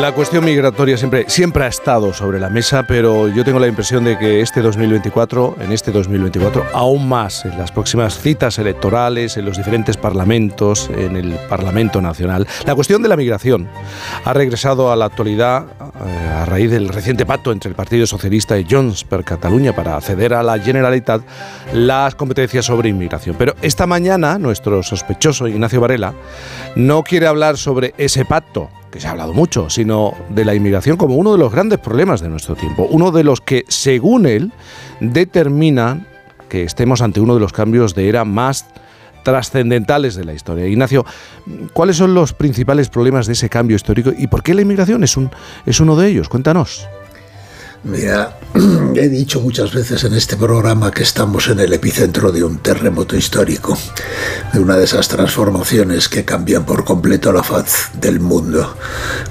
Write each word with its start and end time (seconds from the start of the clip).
La 0.00 0.12
cuestión 0.12 0.44
migratoria 0.44 0.98
siempre, 0.98 1.24
siempre 1.26 1.64
ha 1.64 1.68
estado 1.68 2.12
sobre 2.12 2.38
la 2.38 2.50
mesa, 2.50 2.84
pero 2.86 3.28
yo 3.28 3.46
tengo 3.46 3.58
la 3.58 3.66
impresión 3.66 4.04
de 4.04 4.18
que 4.18 4.42
este 4.42 4.60
2024, 4.60 5.56
en 5.58 5.72
este 5.72 5.90
2024, 5.90 6.66
aún 6.74 7.08
más 7.08 7.46
en 7.46 7.56
las 7.56 7.72
próximas 7.72 8.18
citas 8.18 8.58
electorales, 8.58 9.38
en 9.38 9.46
los 9.46 9.56
diferentes 9.56 9.96
parlamentos, 9.96 10.90
en 10.94 11.16
el 11.16 11.32
Parlamento 11.48 12.02
Nacional, 12.02 12.46
la 12.66 12.74
cuestión 12.74 13.02
de 13.02 13.08
la 13.08 13.16
migración 13.16 13.68
ha 14.22 14.34
regresado 14.34 14.92
a 14.92 14.96
la 14.96 15.06
actualidad 15.06 15.64
eh, 15.80 16.28
a 16.28 16.44
raíz 16.44 16.70
del 16.70 16.90
reciente 16.90 17.24
pacto 17.24 17.50
entre 17.50 17.70
el 17.70 17.74
Partido 17.74 18.06
Socialista 18.06 18.58
y 18.58 18.66
Junts 18.68 19.02
per 19.02 19.24
Cataluña 19.24 19.74
para 19.74 19.96
acceder 19.96 20.34
a 20.34 20.42
la 20.42 20.58
Generalitat 20.58 21.22
las 21.72 22.14
competencias 22.14 22.66
sobre 22.66 22.90
inmigración. 22.90 23.34
Pero 23.38 23.54
esta 23.62 23.86
mañana 23.86 24.38
nuestro 24.38 24.82
sospechoso 24.82 25.48
Ignacio 25.48 25.80
Varela 25.80 26.12
no 26.74 27.02
quiere 27.02 27.26
hablar 27.26 27.56
sobre 27.56 27.94
ese 27.96 28.26
pacto 28.26 28.68
se 29.00 29.08
ha 29.08 29.12
hablado 29.12 29.32
mucho, 29.32 29.70
sino 29.70 30.14
de 30.28 30.44
la 30.44 30.54
inmigración 30.54 30.96
como 30.96 31.16
uno 31.16 31.32
de 31.32 31.38
los 31.38 31.52
grandes 31.52 31.78
problemas 31.78 32.20
de 32.20 32.28
nuestro 32.28 32.54
tiempo, 32.54 32.86
uno 32.90 33.10
de 33.10 33.24
los 33.24 33.40
que, 33.40 33.64
según 33.68 34.26
él, 34.26 34.52
determinan 35.00 36.06
que 36.48 36.62
estemos 36.62 37.00
ante 37.02 37.20
uno 37.20 37.34
de 37.34 37.40
los 37.40 37.52
cambios 37.52 37.94
de 37.94 38.08
era 38.08 38.24
más 38.24 38.66
trascendentales 39.24 40.14
de 40.14 40.24
la 40.24 40.34
historia. 40.34 40.66
Ignacio, 40.68 41.04
¿cuáles 41.72 41.96
son 41.96 42.14
los 42.14 42.32
principales 42.32 42.88
problemas 42.88 43.26
de 43.26 43.32
ese 43.32 43.48
cambio 43.48 43.74
histórico 43.74 44.12
y 44.16 44.28
por 44.28 44.42
qué 44.44 44.54
la 44.54 44.62
inmigración 44.62 45.02
es, 45.02 45.16
un, 45.16 45.30
es 45.66 45.80
uno 45.80 45.96
de 45.96 46.08
ellos? 46.08 46.28
Cuéntanos. 46.28 46.88
Mira, 47.86 48.36
he 48.96 49.08
dicho 49.08 49.40
muchas 49.40 49.72
veces 49.72 50.02
en 50.02 50.14
este 50.14 50.36
programa 50.36 50.90
que 50.90 51.04
estamos 51.04 51.46
en 51.46 51.60
el 51.60 51.72
epicentro 51.72 52.32
de 52.32 52.42
un 52.42 52.58
terremoto 52.58 53.16
histórico, 53.16 53.78
de 54.52 54.58
una 54.58 54.76
de 54.76 54.84
esas 54.84 55.06
transformaciones 55.06 56.08
que 56.08 56.24
cambian 56.24 56.66
por 56.66 56.84
completo 56.84 57.32
la 57.32 57.44
faz 57.44 57.90
del 57.94 58.18
mundo. 58.18 58.76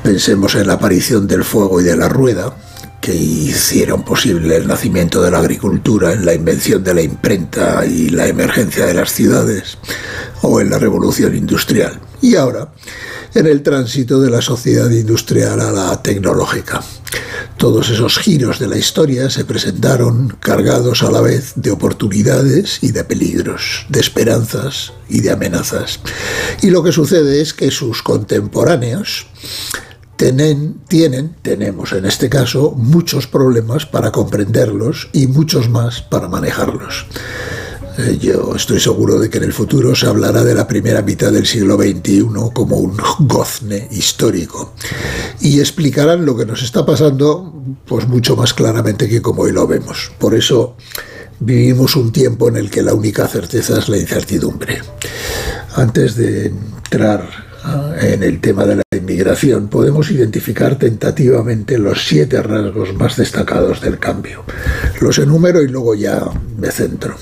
Pensemos 0.01 0.55
en 0.55 0.67
la 0.67 0.75
aparición 0.75 1.27
del 1.27 1.43
fuego 1.43 1.81
y 1.81 1.83
de 1.83 1.97
la 1.97 2.07
rueda, 2.07 2.55
que 3.01 3.13
hicieron 3.13 4.03
posible 4.03 4.55
el 4.55 4.67
nacimiento 4.67 5.21
de 5.21 5.31
la 5.31 5.39
agricultura, 5.39 6.13
en 6.13 6.25
la 6.25 6.33
invención 6.33 6.81
de 6.81 6.93
la 6.93 7.01
imprenta 7.01 7.85
y 7.85 8.07
la 8.07 8.27
emergencia 8.27 8.85
de 8.85 8.93
las 8.93 9.11
ciudades, 9.11 9.77
o 10.43 10.61
en 10.61 10.69
la 10.69 10.79
revolución 10.79 11.35
industrial. 11.35 11.99
Y 12.21 12.35
ahora, 12.35 12.69
en 13.35 13.47
el 13.47 13.61
tránsito 13.63 14.21
de 14.21 14.29
la 14.29 14.41
sociedad 14.41 14.89
industrial 14.89 15.59
a 15.59 15.71
la 15.71 16.01
tecnológica. 16.01 16.81
Todos 17.57 17.89
esos 17.89 18.17
giros 18.17 18.59
de 18.59 18.67
la 18.67 18.77
historia 18.77 19.29
se 19.29 19.43
presentaron 19.43 20.29
cargados 20.39 21.03
a 21.03 21.11
la 21.11 21.19
vez 21.19 21.51
de 21.55 21.71
oportunidades 21.71 22.79
y 22.81 22.91
de 22.91 23.03
peligros, 23.03 23.85
de 23.89 23.99
esperanzas 23.99 24.93
y 25.09 25.19
de 25.19 25.31
amenazas. 25.31 25.99
Y 26.61 26.69
lo 26.69 26.81
que 26.81 26.93
sucede 26.93 27.41
es 27.41 27.53
que 27.53 27.71
sus 27.71 28.01
contemporáneos 28.03 29.27
tienen, 30.15 30.79
tienen, 30.87 31.35
tenemos 31.41 31.91
en 31.91 32.05
este 32.05 32.29
caso, 32.29 32.71
muchos 32.71 33.27
problemas 33.27 33.85
para 33.85 34.11
comprenderlos 34.11 35.09
y 35.11 35.27
muchos 35.27 35.69
más 35.69 36.01
para 36.01 36.29
manejarlos. 36.29 37.05
Eh, 37.97 38.17
yo 38.19 38.53
estoy 38.55 38.79
seguro 38.79 39.19
de 39.19 39.29
que 39.29 39.37
en 39.37 39.45
el 39.45 39.53
futuro 39.53 39.95
se 39.95 40.05
hablará 40.05 40.43
de 40.43 40.53
la 40.53 40.67
primera 40.67 41.01
mitad 41.01 41.31
del 41.31 41.45
siglo 41.45 41.77
XXI 41.77 42.27
como 42.53 42.77
un 42.77 42.97
gozne 43.19 43.87
histórico 43.91 44.73
y 45.39 45.59
explicarán 45.59 46.25
lo 46.25 46.35
que 46.35 46.45
nos 46.45 46.61
está 46.61 46.85
pasando 46.85 47.53
pues 47.85 48.05
mucho 48.07 48.35
más 48.35 48.53
claramente 48.53 49.07
que 49.07 49.21
como 49.21 49.43
hoy 49.43 49.53
lo 49.53 49.65
vemos. 49.65 50.11
Por 50.19 50.35
eso 50.35 50.75
vivimos 51.39 51.95
un 51.95 52.11
tiempo 52.11 52.49
en 52.49 52.57
el 52.57 52.69
que 52.69 52.81
la 52.81 52.93
única 52.93 53.27
certeza 53.27 53.79
es 53.79 53.87
la 53.87 53.97
incertidumbre. 53.97 54.81
Antes 55.75 56.15
de 56.15 56.47
entrar 56.47 57.29
ah, 57.63 57.93
en 58.01 58.23
el 58.23 58.41
tema 58.41 58.65
de 58.65 58.75
la 58.75 58.83
inmigración, 58.93 59.69
podemos 59.69 60.11
identificar 60.11 60.77
tentativamente 60.77 61.77
los 61.77 62.05
siete 62.05 62.41
rasgos 62.41 62.93
más 62.93 63.15
destacados 63.15 63.79
del 63.79 63.99
cambio. 63.99 64.43
Los 64.99 65.17
enumero 65.17 65.61
y 65.61 65.69
luego 65.69 65.95
ya 65.95 66.21
me 66.57 66.71
centro 66.71 67.15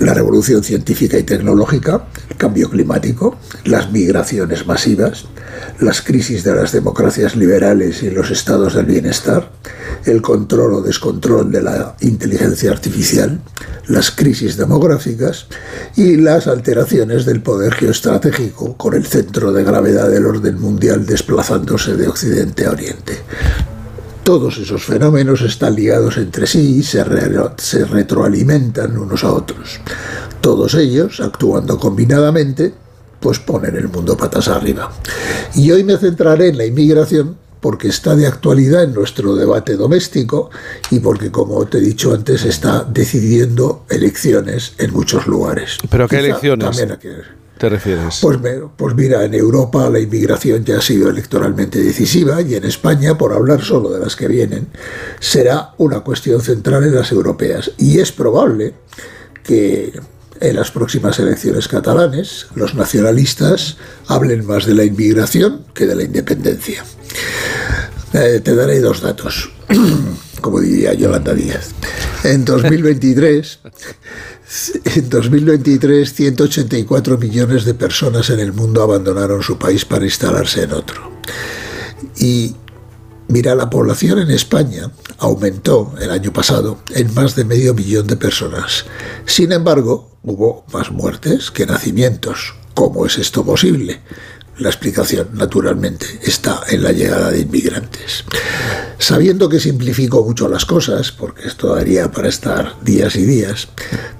la 0.00 0.14
revolución 0.14 0.64
científica 0.64 1.18
y 1.18 1.22
tecnológica, 1.22 2.06
el 2.30 2.36
cambio 2.36 2.70
climático, 2.70 3.36
las 3.64 3.92
migraciones 3.92 4.66
masivas, 4.66 5.26
las 5.78 6.00
crisis 6.00 6.42
de 6.42 6.54
las 6.54 6.72
democracias 6.72 7.36
liberales 7.36 8.02
y 8.02 8.10
los 8.10 8.30
estados 8.30 8.74
del 8.74 8.86
bienestar, 8.86 9.52
el 10.06 10.22
control 10.22 10.74
o 10.74 10.82
descontrol 10.82 11.52
de 11.52 11.62
la 11.62 11.96
inteligencia 12.00 12.70
artificial, 12.70 13.40
las 13.88 14.10
crisis 14.10 14.56
demográficas 14.56 15.46
y 15.96 16.16
las 16.16 16.46
alteraciones 16.46 17.26
del 17.26 17.42
poder 17.42 17.74
geoestratégico 17.74 18.76
con 18.76 18.94
el 18.94 19.06
centro 19.06 19.52
de 19.52 19.64
gravedad 19.64 20.08
del 20.08 20.26
orden 20.26 20.58
mundial 20.58 21.04
desplazándose 21.04 21.96
de 21.96 22.08
Occidente 22.08 22.64
a 22.64 22.70
Oriente. 22.70 23.18
Todos 24.30 24.58
esos 24.58 24.84
fenómenos 24.84 25.42
están 25.42 25.74
ligados 25.74 26.16
entre 26.16 26.46
sí 26.46 26.76
y 26.78 26.82
se, 26.84 27.04
se 27.56 27.84
retroalimentan 27.84 28.96
unos 28.96 29.24
a 29.24 29.32
otros. 29.32 29.80
Todos 30.40 30.74
ellos, 30.74 31.18
actuando 31.18 31.76
combinadamente, 31.80 32.72
pues 33.18 33.40
ponen 33.40 33.74
el 33.74 33.88
mundo 33.88 34.16
patas 34.16 34.46
arriba. 34.46 34.92
Y 35.56 35.72
hoy 35.72 35.82
me 35.82 35.98
centraré 35.98 36.50
en 36.50 36.58
la 36.58 36.64
inmigración 36.64 37.38
porque 37.58 37.88
está 37.88 38.14
de 38.14 38.28
actualidad 38.28 38.84
en 38.84 38.94
nuestro 38.94 39.34
debate 39.34 39.74
doméstico 39.74 40.50
y 40.92 41.00
porque, 41.00 41.32
como 41.32 41.66
te 41.66 41.78
he 41.78 41.80
dicho 41.80 42.14
antes, 42.14 42.44
está 42.44 42.84
decidiendo 42.84 43.84
elecciones 43.90 44.74
en 44.78 44.92
muchos 44.92 45.26
lugares. 45.26 45.78
¿Pero 45.90 46.06
qué 46.06 46.20
elecciones? 46.20 46.80
Te 47.60 47.68
refieres? 47.68 48.20
Pues, 48.22 48.38
pues 48.74 48.94
mira, 48.94 49.22
en 49.22 49.34
Europa 49.34 49.90
la 49.90 50.00
inmigración 50.00 50.64
ya 50.64 50.78
ha 50.78 50.80
sido 50.80 51.10
electoralmente 51.10 51.78
decisiva 51.78 52.40
y 52.40 52.54
en 52.54 52.64
España, 52.64 53.18
por 53.18 53.34
hablar 53.34 53.62
solo 53.62 53.90
de 53.90 54.00
las 54.00 54.16
que 54.16 54.28
vienen, 54.28 54.68
será 55.20 55.74
una 55.76 56.00
cuestión 56.00 56.40
central 56.40 56.84
en 56.84 56.94
las 56.94 57.12
europeas. 57.12 57.72
Y 57.76 57.98
es 57.98 58.12
probable 58.12 58.72
que 59.42 59.92
en 60.40 60.56
las 60.56 60.70
próximas 60.70 61.18
elecciones 61.18 61.68
catalanes 61.68 62.46
los 62.54 62.74
nacionalistas 62.74 63.76
hablen 64.06 64.46
más 64.46 64.64
de 64.64 64.74
la 64.74 64.84
inmigración 64.84 65.66
que 65.74 65.84
de 65.84 65.96
la 65.96 66.04
independencia. 66.04 66.82
Eh, 68.14 68.40
te 68.42 68.54
daré 68.54 68.80
dos 68.80 69.02
datos, 69.02 69.52
como 70.40 70.60
diría 70.60 70.94
Yolanda 70.94 71.34
Díaz. 71.34 71.72
En 72.24 72.46
2023 72.46 73.58
en 74.84 75.08
2023, 75.08 76.12
184 76.12 77.18
millones 77.18 77.64
de 77.64 77.74
personas 77.74 78.30
en 78.30 78.40
el 78.40 78.52
mundo 78.52 78.82
abandonaron 78.82 79.42
su 79.42 79.58
país 79.58 79.84
para 79.84 80.04
instalarse 80.04 80.64
en 80.64 80.72
otro. 80.72 81.10
Y 82.16 82.56
mira, 83.28 83.54
la 83.54 83.70
población 83.70 84.18
en 84.18 84.30
España 84.30 84.90
aumentó 85.18 85.94
el 86.00 86.10
año 86.10 86.32
pasado 86.32 86.78
en 86.94 87.14
más 87.14 87.36
de 87.36 87.44
medio 87.44 87.74
millón 87.74 88.08
de 88.08 88.16
personas. 88.16 88.86
Sin 89.24 89.52
embargo, 89.52 90.10
hubo 90.24 90.64
más 90.72 90.90
muertes 90.90 91.50
que 91.50 91.66
nacimientos. 91.66 92.54
¿Cómo 92.74 93.06
es 93.06 93.18
esto 93.18 93.44
posible? 93.44 94.00
La 94.60 94.68
explicación, 94.68 95.30
naturalmente, 95.32 96.06
está 96.22 96.60
en 96.68 96.82
la 96.82 96.92
llegada 96.92 97.30
de 97.30 97.40
inmigrantes. 97.40 98.24
Sabiendo 98.98 99.48
que 99.48 99.58
simplifico 99.58 100.22
mucho 100.22 100.50
las 100.50 100.66
cosas, 100.66 101.12
porque 101.12 101.48
esto 101.48 101.74
daría 101.74 102.10
para 102.10 102.28
estar 102.28 102.74
días 102.82 103.16
y 103.16 103.24
días, 103.24 103.68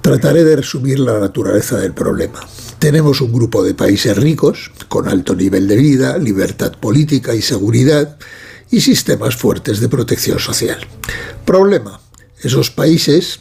trataré 0.00 0.42
de 0.42 0.56
resumir 0.56 0.98
la 0.98 1.20
naturaleza 1.20 1.76
del 1.76 1.92
problema. 1.92 2.40
Tenemos 2.78 3.20
un 3.20 3.34
grupo 3.34 3.62
de 3.62 3.74
países 3.74 4.16
ricos, 4.16 4.72
con 4.88 5.08
alto 5.08 5.34
nivel 5.34 5.68
de 5.68 5.76
vida, 5.76 6.16
libertad 6.16 6.72
política 6.72 7.34
y 7.34 7.42
seguridad, 7.42 8.16
y 8.70 8.80
sistemas 8.80 9.36
fuertes 9.36 9.78
de 9.78 9.90
protección 9.90 10.38
social. 10.38 10.78
Problema, 11.44 12.00
esos 12.40 12.70
países 12.70 13.40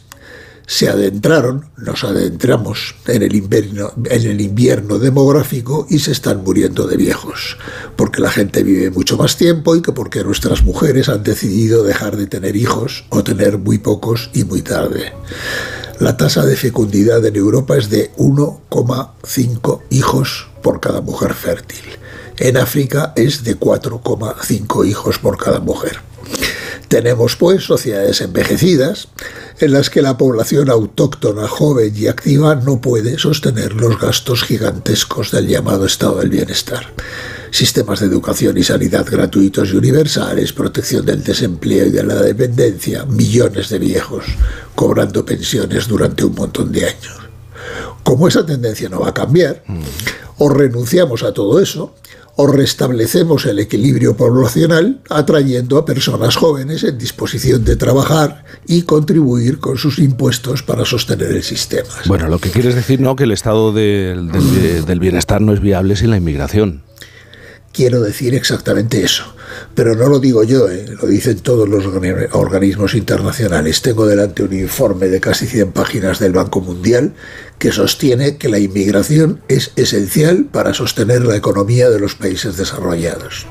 se 0.70 0.88
adentraron, 0.88 1.64
nos 1.78 2.04
adentramos 2.04 2.94
en 3.08 3.22
el, 3.24 3.34
invierno, 3.34 4.98
demográfico 5.00 5.84
y 5.90 5.98
se 5.98 6.12
están 6.12 6.44
muriendo 6.44 6.86
de 6.86 6.96
viejos, 6.96 7.58
porque 7.96 8.22
la 8.22 8.30
gente 8.30 8.62
vive 8.62 8.92
mucho 8.92 9.16
más 9.16 9.36
tiempo 9.36 9.74
y 9.74 9.82
que 9.82 9.90
porque 9.90 10.22
nuestras 10.22 10.62
mujeres 10.62 11.08
han 11.08 11.24
decidido 11.24 11.82
dejar 11.82 12.16
de 12.16 12.28
tener 12.28 12.54
hijos 12.54 13.04
o 13.08 13.24
tener 13.24 13.58
muy 13.58 13.78
pocos 13.78 14.30
y 14.32 14.44
muy 14.44 14.62
tarde. 14.62 15.12
La 15.98 16.16
tasa 16.16 16.46
de 16.46 16.54
fecundidad 16.54 17.26
en 17.26 17.34
Europa 17.34 17.76
es 17.76 17.90
de 17.90 18.12
1,5 18.12 19.80
hijos 19.90 20.46
por 20.62 20.78
cada 20.78 21.00
mujer 21.00 21.34
fértil. 21.34 21.82
En 22.38 22.56
África 22.56 23.12
es 23.16 23.42
de 23.42 23.58
4,5 23.58 24.86
hijos 24.86 25.18
por 25.18 25.36
cada 25.36 25.58
mujer. 25.58 26.09
Tenemos 26.90 27.36
pues 27.36 27.62
sociedades 27.62 28.20
envejecidas 28.20 29.06
en 29.60 29.72
las 29.72 29.90
que 29.90 30.02
la 30.02 30.18
población 30.18 30.68
autóctona, 30.68 31.46
joven 31.46 31.94
y 31.96 32.08
activa 32.08 32.56
no 32.56 32.80
puede 32.80 33.16
sostener 33.16 33.74
los 33.74 34.00
gastos 34.00 34.42
gigantescos 34.42 35.30
del 35.30 35.46
llamado 35.46 35.86
estado 35.86 36.18
del 36.18 36.30
bienestar. 36.30 36.92
Sistemas 37.52 38.00
de 38.00 38.06
educación 38.06 38.58
y 38.58 38.64
sanidad 38.64 39.06
gratuitos 39.08 39.70
y 39.72 39.76
universales, 39.76 40.52
protección 40.52 41.06
del 41.06 41.22
desempleo 41.22 41.86
y 41.86 41.90
de 41.90 42.02
la 42.02 42.16
dependencia, 42.16 43.04
millones 43.04 43.68
de 43.68 43.78
viejos 43.78 44.24
cobrando 44.74 45.24
pensiones 45.24 45.86
durante 45.86 46.24
un 46.24 46.34
montón 46.34 46.72
de 46.72 46.86
años. 46.86 47.20
Como 48.02 48.26
esa 48.26 48.44
tendencia 48.44 48.88
no 48.88 48.98
va 48.98 49.10
a 49.10 49.14
cambiar, 49.14 49.62
O 50.42 50.48
renunciamos 50.48 51.22
a 51.22 51.34
todo 51.34 51.60
eso, 51.60 51.94
o 52.36 52.46
restablecemos 52.46 53.44
el 53.44 53.58
equilibrio 53.58 54.16
poblacional 54.16 55.02
atrayendo 55.10 55.76
a 55.76 55.84
personas 55.84 56.36
jóvenes 56.36 56.82
en 56.82 56.96
disposición 56.96 57.64
de 57.64 57.76
trabajar 57.76 58.44
y 58.66 58.82
contribuir 58.82 59.58
con 59.58 59.76
sus 59.76 59.98
impuestos 59.98 60.62
para 60.62 60.86
sostener 60.86 61.32
el 61.32 61.42
sistema. 61.42 61.90
Bueno, 62.06 62.28
lo 62.28 62.38
que 62.38 62.50
quieres 62.50 62.74
decir, 62.74 63.00
¿no? 63.00 63.14
Que 63.16 63.24
el 63.24 63.32
estado 63.32 63.72
del 63.72 64.98
bienestar 64.98 65.42
no 65.42 65.52
es 65.52 65.60
viable 65.60 65.96
sin 65.96 66.10
la 66.10 66.16
inmigración 66.16 66.82
quiero 67.72 68.00
decir 68.00 68.34
exactamente 68.34 69.02
eso. 69.02 69.24
Pero 69.74 69.94
no 69.94 70.08
lo 70.08 70.18
digo 70.18 70.42
yo, 70.42 70.68
¿eh? 70.68 70.84
lo 71.00 71.08
dicen 71.08 71.38
todos 71.38 71.68
los 71.68 71.84
organismos 72.32 72.94
internacionales. 72.94 73.82
Tengo 73.82 74.06
delante 74.06 74.42
un 74.42 74.52
informe 74.52 75.08
de 75.08 75.20
casi 75.20 75.46
100 75.46 75.72
páginas 75.72 76.18
del 76.18 76.32
Banco 76.32 76.60
Mundial 76.60 77.14
que 77.58 77.72
sostiene 77.72 78.36
que 78.36 78.48
la 78.48 78.58
inmigración 78.58 79.40
es 79.48 79.72
esencial 79.76 80.46
para 80.50 80.74
sostener 80.74 81.24
la 81.24 81.36
economía 81.36 81.90
de 81.90 82.00
los 82.00 82.14
países 82.14 82.56
desarrollados. 82.56 83.46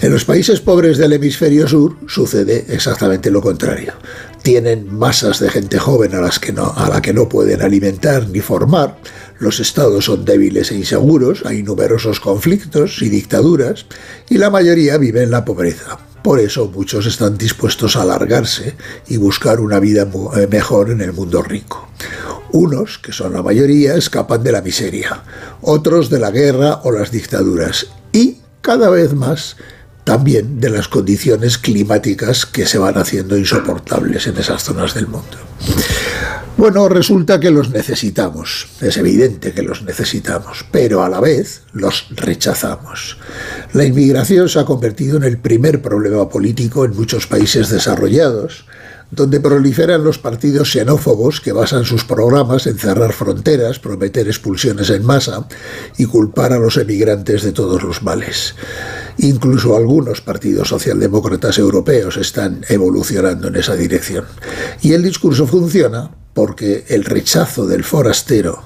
En 0.00 0.12
los 0.12 0.24
países 0.24 0.60
pobres 0.60 0.96
del 0.96 1.12
hemisferio 1.12 1.66
sur 1.66 1.96
sucede 2.06 2.66
exactamente 2.68 3.32
lo 3.32 3.40
contrario. 3.40 3.94
Tienen 4.42 4.96
masas 4.96 5.40
de 5.40 5.50
gente 5.50 5.78
joven 5.78 6.14
a, 6.14 6.20
las 6.20 6.38
que 6.38 6.52
no, 6.52 6.72
a 6.76 6.88
la 6.88 7.02
que 7.02 7.12
no 7.12 7.28
pueden 7.28 7.60
alimentar 7.60 8.28
ni 8.28 8.40
formar, 8.40 8.96
los 9.38 9.60
estados 9.60 10.06
son 10.06 10.24
débiles 10.24 10.70
e 10.70 10.76
inseguros, 10.76 11.44
hay 11.46 11.62
numerosos 11.62 12.20
conflictos 12.20 13.02
y 13.02 13.08
dictaduras, 13.08 13.86
y 14.28 14.38
la 14.38 14.50
mayoría 14.50 14.98
vive 14.98 15.22
en 15.22 15.30
la 15.30 15.44
pobreza. 15.44 15.98
Por 16.22 16.40
eso 16.40 16.70
muchos 16.74 17.06
están 17.06 17.38
dispuestos 17.38 17.96
a 17.96 18.02
alargarse 18.02 18.74
y 19.06 19.16
buscar 19.16 19.60
una 19.60 19.78
vida 19.78 20.08
eh, 20.36 20.46
mejor 20.50 20.90
en 20.90 21.00
el 21.00 21.12
mundo 21.12 21.42
rico. 21.42 21.88
Unos, 22.50 22.98
que 22.98 23.12
son 23.12 23.32
la 23.32 23.42
mayoría, 23.42 23.94
escapan 23.94 24.42
de 24.42 24.52
la 24.52 24.62
miseria, 24.62 25.22
otros 25.60 26.10
de 26.10 26.18
la 26.18 26.30
guerra 26.30 26.80
o 26.82 26.90
las 26.90 27.10
dictaduras, 27.10 27.86
y 28.12 28.38
cada 28.60 28.90
vez 28.90 29.14
más 29.14 29.56
también 30.04 30.58
de 30.58 30.70
las 30.70 30.88
condiciones 30.88 31.58
climáticas 31.58 32.46
que 32.46 32.66
se 32.66 32.78
van 32.78 32.96
haciendo 32.96 33.36
insoportables 33.36 34.26
en 34.26 34.38
esas 34.38 34.64
zonas 34.64 34.94
del 34.94 35.06
mundo. 35.06 35.36
Bueno, 36.58 36.88
resulta 36.88 37.38
que 37.38 37.52
los 37.52 37.70
necesitamos, 37.70 38.66
es 38.80 38.96
evidente 38.96 39.52
que 39.52 39.62
los 39.62 39.82
necesitamos, 39.82 40.66
pero 40.72 41.04
a 41.04 41.08
la 41.08 41.20
vez 41.20 41.62
los 41.72 42.08
rechazamos. 42.10 43.16
La 43.74 43.84
inmigración 43.84 44.48
se 44.48 44.58
ha 44.58 44.64
convertido 44.64 45.18
en 45.18 45.22
el 45.22 45.38
primer 45.38 45.80
problema 45.80 46.28
político 46.28 46.84
en 46.84 46.96
muchos 46.96 47.28
países 47.28 47.68
desarrollados, 47.68 48.64
donde 49.12 49.38
proliferan 49.38 50.02
los 50.02 50.18
partidos 50.18 50.72
xenófobos 50.72 51.40
que 51.40 51.52
basan 51.52 51.84
sus 51.84 52.02
programas 52.02 52.66
en 52.66 52.76
cerrar 52.76 53.12
fronteras, 53.12 53.78
prometer 53.78 54.26
expulsiones 54.26 54.90
en 54.90 55.06
masa 55.06 55.46
y 55.96 56.06
culpar 56.06 56.52
a 56.52 56.58
los 56.58 56.76
emigrantes 56.76 57.44
de 57.44 57.52
todos 57.52 57.84
los 57.84 58.02
males. 58.02 58.56
Incluso 59.18 59.76
algunos 59.76 60.22
partidos 60.22 60.70
socialdemócratas 60.70 61.56
europeos 61.56 62.16
están 62.16 62.64
evolucionando 62.68 63.46
en 63.46 63.54
esa 63.54 63.76
dirección. 63.76 64.24
Y 64.82 64.94
el 64.94 65.04
discurso 65.04 65.46
funciona 65.46 66.10
porque 66.38 66.84
el 66.86 67.04
rechazo 67.04 67.66
del 67.66 67.82
forastero 67.82 68.62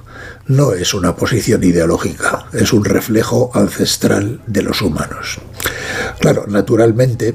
no 0.46 0.74
es 0.74 0.92
una 0.92 1.16
posición 1.16 1.64
ideológica, 1.64 2.44
es 2.52 2.74
un 2.74 2.84
reflejo 2.84 3.50
ancestral 3.54 4.42
de 4.46 4.60
los 4.60 4.82
humanos. 4.82 5.38
Claro, 6.20 6.44
naturalmente, 6.48 7.34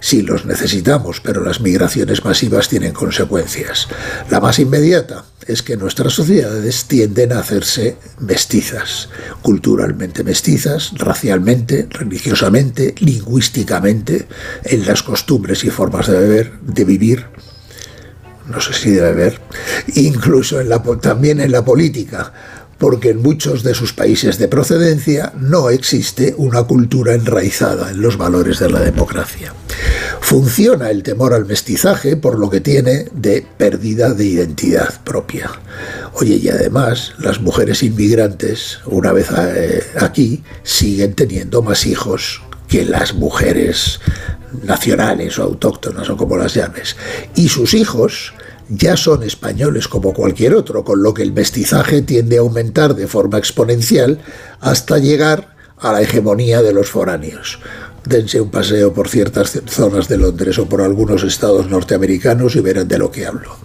sí 0.00 0.22
los 0.22 0.46
necesitamos, 0.46 1.20
pero 1.20 1.44
las 1.44 1.60
migraciones 1.60 2.24
masivas 2.24 2.70
tienen 2.70 2.94
consecuencias. 2.94 3.86
La 4.30 4.40
más 4.40 4.58
inmediata 4.58 5.26
es 5.46 5.62
que 5.62 5.76
nuestras 5.76 6.14
sociedades 6.14 6.86
tienden 6.86 7.34
a 7.34 7.40
hacerse 7.40 7.98
mestizas, 8.18 9.10
culturalmente 9.42 10.24
mestizas, 10.24 10.92
racialmente, 10.94 11.86
religiosamente, 11.90 12.94
lingüísticamente, 12.98 14.26
en 14.64 14.86
las 14.86 15.02
costumbres 15.02 15.64
y 15.64 15.68
formas 15.68 16.06
de 16.06 16.18
beber, 16.18 16.52
de 16.62 16.84
vivir, 16.86 17.26
no 18.48 18.60
sé 18.60 18.72
si 18.72 18.90
debe 18.90 19.08
haber, 19.08 19.40
incluso 19.94 20.58
también 21.00 21.40
en 21.40 21.52
la 21.52 21.64
política, 21.64 22.32
porque 22.78 23.10
en 23.10 23.22
muchos 23.22 23.62
de 23.62 23.74
sus 23.74 23.92
países 23.92 24.38
de 24.38 24.48
procedencia 24.48 25.32
no 25.38 25.70
existe 25.70 26.34
una 26.36 26.64
cultura 26.64 27.14
enraizada 27.14 27.90
en 27.90 28.02
los 28.02 28.18
valores 28.18 28.58
de 28.58 28.70
la 28.70 28.80
democracia. 28.80 29.54
Funciona 30.20 30.90
el 30.90 31.02
temor 31.02 31.32
al 31.32 31.46
mestizaje 31.46 32.16
por 32.16 32.38
lo 32.38 32.50
que 32.50 32.60
tiene 32.60 33.06
de 33.12 33.46
pérdida 33.56 34.12
de 34.12 34.24
identidad 34.24 35.00
propia. 35.04 35.50
Oye, 36.14 36.36
y 36.36 36.48
además 36.48 37.14
las 37.18 37.40
mujeres 37.40 37.82
inmigrantes, 37.82 38.80
una 38.86 39.12
vez 39.12 39.28
eh, 39.36 39.82
aquí, 40.00 40.42
siguen 40.62 41.14
teniendo 41.14 41.62
más 41.62 41.86
hijos 41.86 42.42
que 42.68 42.84
las 42.84 43.14
mujeres 43.14 44.00
nacionales 44.62 45.38
o 45.38 45.44
autóctonas 45.44 46.08
o 46.10 46.16
como 46.16 46.36
las 46.36 46.54
llames. 46.54 46.96
Y 47.34 47.48
sus 47.48 47.74
hijos 47.74 48.34
ya 48.68 48.96
son 48.96 49.22
españoles 49.22 49.88
como 49.88 50.12
cualquier 50.12 50.54
otro, 50.54 50.84
con 50.84 51.02
lo 51.02 51.14
que 51.14 51.22
el 51.22 51.32
mestizaje 51.32 52.02
tiende 52.02 52.38
a 52.38 52.40
aumentar 52.40 52.94
de 52.94 53.06
forma 53.06 53.38
exponencial 53.38 54.20
hasta 54.60 54.98
llegar 54.98 55.54
a 55.78 55.92
la 55.92 56.02
hegemonía 56.02 56.62
de 56.62 56.72
los 56.72 56.88
foráneos 56.88 57.58
dense 58.06 58.40
un 58.40 58.50
paseo 58.50 58.92
por 58.92 59.08
ciertas 59.08 59.60
zonas 59.66 60.08
de 60.08 60.16
Londres 60.16 60.58
o 60.58 60.66
por 60.66 60.80
algunos 60.80 61.22
estados 61.24 61.68
norteamericanos 61.68 62.56
y 62.56 62.60
verán 62.60 62.88
de 62.88 62.98
lo 62.98 63.10
que 63.10 63.26
hablo. 63.26 63.56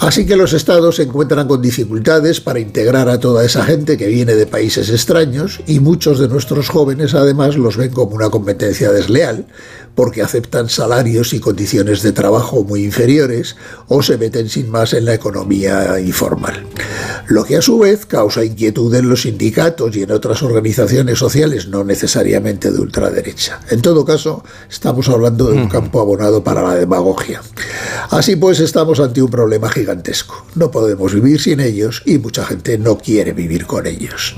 Así 0.00 0.26
que 0.26 0.36
los 0.36 0.52
estados 0.52 0.96
se 0.96 1.02
encuentran 1.02 1.46
con 1.46 1.60
dificultades 1.60 2.40
para 2.40 2.58
integrar 2.58 3.08
a 3.08 3.20
toda 3.20 3.44
esa 3.44 3.64
gente 3.64 3.96
que 3.96 4.06
viene 4.06 4.34
de 4.34 4.46
países 4.46 4.88
extraños 4.88 5.60
y 5.66 5.80
muchos 5.80 6.18
de 6.18 6.28
nuestros 6.28 6.68
jóvenes 6.68 7.14
además 7.14 7.56
los 7.56 7.76
ven 7.76 7.90
como 7.90 8.16
una 8.16 8.30
competencia 8.30 8.92
desleal 8.92 9.46
porque 9.94 10.22
aceptan 10.22 10.68
salarios 10.68 11.32
y 11.32 11.40
condiciones 11.40 12.02
de 12.02 12.12
trabajo 12.12 12.64
muy 12.64 12.84
inferiores 12.84 13.56
o 13.88 14.02
se 14.02 14.16
meten 14.16 14.48
sin 14.48 14.70
más 14.70 14.94
en 14.94 15.04
la 15.04 15.14
economía 15.14 16.00
informal. 16.00 16.66
Lo 17.26 17.44
que 17.44 17.56
a 17.56 17.62
su 17.62 17.78
vez 17.78 18.06
causa 18.06 18.44
inquietud 18.44 18.94
en 18.94 19.08
los 19.08 19.22
sindicatos 19.22 19.94
y 19.96 20.02
en 20.02 20.12
otras 20.12 20.42
organizaciones 20.42 21.18
sociales 21.18 21.68
no 21.68 21.84
necesariamente 21.84 22.70
de 22.70 22.80
ultraderecha. 22.80 23.59
En 23.68 23.82
todo 23.82 24.04
caso, 24.04 24.42
estamos 24.68 25.08
hablando 25.08 25.48
de 25.48 25.54
un 25.54 25.68
campo 25.68 26.00
abonado 26.00 26.42
para 26.42 26.62
la 26.62 26.74
demagogia. 26.74 27.40
Así 28.10 28.34
pues, 28.34 28.58
estamos 28.58 28.98
ante 28.98 29.22
un 29.22 29.30
problema 29.30 29.70
gigantesco. 29.70 30.44
No 30.56 30.70
podemos 30.70 31.14
vivir 31.14 31.40
sin 31.40 31.60
ellos 31.60 32.02
y 32.04 32.18
mucha 32.18 32.44
gente 32.44 32.78
no 32.78 32.98
quiere 32.98 33.32
vivir 33.32 33.66
con 33.66 33.86
ellos. 33.86 34.34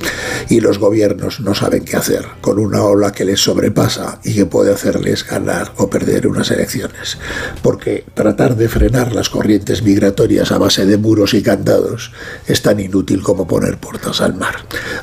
Y 0.51 0.61
los 0.61 0.79
gobiernos 0.79 1.41
no 1.41 1.55
saben 1.55 1.85
qué 1.85 1.97
hacer 1.97 2.27
con 2.43 2.59
una 2.59 2.83
ola 2.83 3.13
que 3.13 3.25
les 3.25 3.41
sobrepasa 3.41 4.21
y 4.25 4.35
que 4.35 4.45
puede 4.45 4.73
hacerles 4.73 5.27
ganar 5.27 5.73
o 5.79 5.89
perder 5.89 6.27
unas 6.27 6.51
elecciones. 6.51 7.17
Porque 7.63 8.05
tratar 8.15 8.57
de 8.57 8.69
frenar 8.69 9.15
las 9.15 9.31
corrientes 9.31 9.83
migratorias 9.83 10.53
a 10.53 10.59
base 10.59 10.85
de 10.85 10.99
muros 10.99 11.33
y 11.33 11.43
candados 11.43 12.13
es 12.47 12.61
tan 12.61 12.81
inútil 12.81 13.23
como 13.23 13.47
poner 13.47 13.79
puertas 13.79 14.21
al 14.21 14.35
mar. 14.35 14.57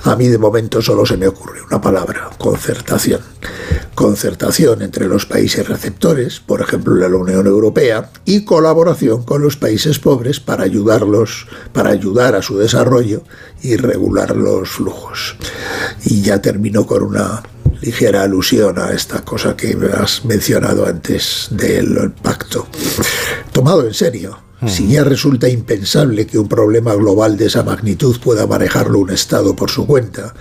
A 0.03 0.15
mí 0.15 0.27
de 0.27 0.37
momento 0.37 0.81
solo 0.81 1.05
se 1.05 1.17
me 1.17 1.27
ocurre 1.27 1.63
una 1.63 1.81
palabra, 1.81 2.29
concertación 2.37 3.21
concertación 4.09 4.81
entre 4.81 5.05
los 5.05 5.27
países 5.27 5.67
receptores, 5.67 6.39
por 6.39 6.61
ejemplo 6.61 6.95
la 6.95 7.15
Unión 7.15 7.45
Europea, 7.45 8.09
y 8.25 8.43
colaboración 8.43 9.21
con 9.21 9.43
los 9.43 9.55
países 9.55 9.99
pobres 9.99 10.39
para 10.39 10.63
ayudarlos, 10.63 11.45
para 11.73 11.91
ayudar 11.91 12.33
a 12.33 12.41
su 12.41 12.57
desarrollo 12.57 13.21
y 13.61 13.75
regular 13.75 14.35
los 14.35 14.67
flujos. 14.67 15.35
Y 16.05 16.23
ya 16.23 16.41
termino 16.41 16.87
con 16.87 17.03
una 17.03 17.43
ligera 17.81 18.23
alusión 18.23 18.79
a 18.79 18.93
esta 18.93 19.23
cosa 19.23 19.55
que 19.55 19.77
has 19.93 20.25
mencionado 20.25 20.87
antes 20.87 21.49
del 21.51 22.11
pacto. 22.11 22.65
Tomado 23.51 23.85
en 23.85 23.93
serio, 23.93 24.39
si 24.65 24.87
ya 24.87 25.03
resulta 25.03 25.47
impensable 25.47 26.25
que 26.25 26.39
un 26.39 26.49
problema 26.49 26.95
global 26.95 27.37
de 27.37 27.45
esa 27.45 27.61
magnitud 27.61 28.19
pueda 28.19 28.47
manejarlo 28.47 28.97
un 28.97 29.11
Estado 29.11 29.55
por 29.55 29.69
su 29.69 29.85
cuenta, 29.85 30.33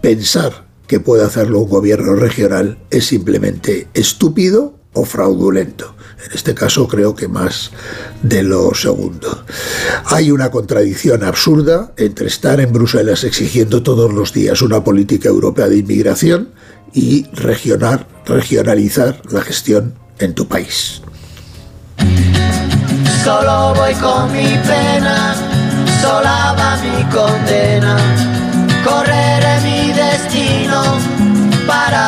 pensar 0.00 0.71
que 0.92 1.00
puede 1.00 1.24
hacerlo 1.24 1.60
un 1.60 1.70
gobierno 1.70 2.16
regional 2.16 2.76
es 2.90 3.06
simplemente 3.06 3.88
estúpido 3.94 4.74
o 4.92 5.06
fraudulento. 5.06 5.96
En 6.22 6.32
este 6.34 6.54
caso 6.54 6.86
creo 6.86 7.16
que 7.16 7.28
más 7.28 7.70
de 8.22 8.42
lo 8.42 8.74
segundo. 8.74 9.42
Hay 10.04 10.30
una 10.30 10.50
contradicción 10.50 11.24
absurda 11.24 11.94
entre 11.96 12.26
estar 12.26 12.60
en 12.60 12.74
Bruselas 12.74 13.24
exigiendo 13.24 13.82
todos 13.82 14.12
los 14.12 14.34
días 14.34 14.60
una 14.60 14.84
política 14.84 15.30
europea 15.30 15.70
de 15.70 15.78
inmigración 15.78 16.50
y 16.92 17.24
regional, 17.32 18.06
regionalizar 18.26 19.22
la 19.30 19.40
gestión 19.40 19.94
en 20.18 20.34
tu 20.34 20.46
país. 20.46 21.00
Solo 23.24 23.72
voy 23.76 23.94
con 23.94 24.30
mi 24.30 24.58
pena, 24.58 25.34
sola 26.02 26.54
va 26.58 26.76
mi 26.82 27.02
condena, 27.04 27.96
correré 28.84 29.51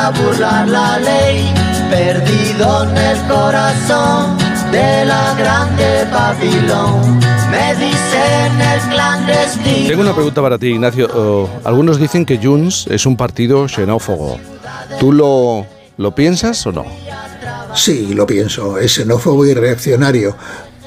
para 0.04 0.20
burlar 0.20 0.68
la 0.68 0.98
ley, 0.98 1.54
perdido 1.88 2.84
en 2.84 2.96
el 2.96 3.18
corazón 3.26 4.36
de 4.70 5.04
la 5.06 5.34
grande 5.34 6.04
Babilón. 6.12 7.18
Me 7.50 7.74
dicen 7.76 8.60
el 8.60 8.80
clandestino. 8.90 9.88
Tengo 9.88 10.02
una 10.02 10.14
pregunta 10.14 10.42
para 10.42 10.58
ti, 10.58 10.68
Ignacio. 10.68 11.08
Oh, 11.14 11.48
algunos 11.64 11.98
dicen 11.98 12.26
que 12.26 12.38
Junts 12.38 12.86
es 12.88 13.06
un 13.06 13.16
partido 13.16 13.66
xenófobo. 13.66 14.38
¿Tú 15.00 15.12
lo, 15.12 15.66
lo 15.96 16.14
piensas 16.14 16.66
o 16.66 16.72
no? 16.72 16.84
Sí, 17.74 18.12
lo 18.14 18.26
pienso. 18.26 18.76
Es 18.78 18.94
xenófobo 18.94 19.46
y 19.46 19.54
reaccionario. 19.54 20.36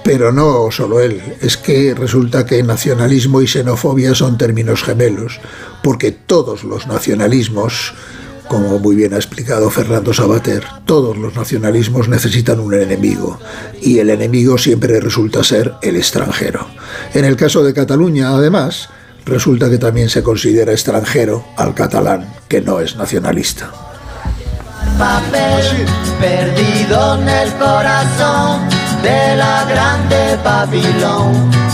Pero 0.03 0.31
no 0.31 0.69
solo 0.71 1.00
él, 1.00 1.21
es 1.41 1.57
que 1.57 1.93
resulta 1.95 2.45
que 2.45 2.62
nacionalismo 2.62 3.41
y 3.41 3.47
xenofobia 3.47 4.13
son 4.13 4.38
términos 4.38 4.83
gemelos, 4.83 5.39
porque 5.83 6.12
todos 6.12 6.63
los 6.63 6.88
nacionalismos, 6.88 7.93
como 8.48 8.80
muy 8.80 8.96
bien 8.96 9.13
ha 9.13 9.18
explicado 9.18 9.70
Fernando 9.70 10.13
Sabater, 10.13 10.63
todos 10.86 11.18
los 11.18 11.36
nacionalismos 11.36 12.08
necesitan 12.08 12.60
un 12.60 12.74
enemigo, 12.74 13.39
y 13.82 14.00
el 14.00 14.10
enemigo 14.10 14.58
siempre 14.58 15.00
resulta 15.00 15.44
ser 15.44 15.74
el 15.82 15.96
extranjero. 15.96 16.68
En 17.13 17.25
el 17.25 17.36
caso 17.36 17.63
de 17.63 17.74
Cataluña, 17.74 18.30
además, 18.30 18.89
resulta 19.25 19.70
que 19.70 19.77
también 19.77 20.10
se 20.10 20.24
considera 20.24 20.72
extranjero 20.72 21.46
al 21.58 21.74
catalán, 21.74 22.27
que 22.48 22.62
no 22.62 22.80
es 22.80 22.96
nacionalista. 22.96 23.72
papel 24.98 25.86
perdido 26.20 27.16
en 27.16 27.30
el 27.30 27.54
corazón 27.54 28.62
de 29.04 29.36
la 29.36 29.66
grande 29.66 30.38
Babilón. 30.44 31.68